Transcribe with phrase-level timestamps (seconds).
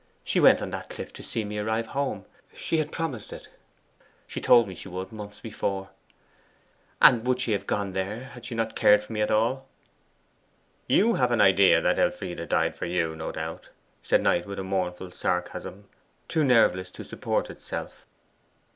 [0.23, 3.49] 'She went on that cliff to see me arrive home: she had promised it.
[4.25, 5.91] She told me she would months before.
[6.99, 9.67] And would she have gone there if she had not cared for me at all?'
[10.87, 13.69] 'You have an idea that Elfride died for you, no doubt,'
[14.01, 15.87] said Knight, with a mournful sarcasm
[16.27, 18.07] too nerveless to support itself.